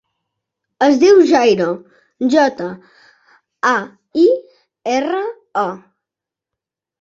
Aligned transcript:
Es 0.85 0.95
diu 1.01 1.19
Jairo: 1.31 1.67
jota, 2.35 2.69
a, 3.73 3.75
i, 4.23 4.25
erra, 4.97 5.21
o. 5.67 5.69